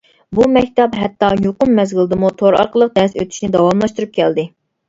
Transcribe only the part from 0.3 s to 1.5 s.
بۇ مەكتەپ ھەتتا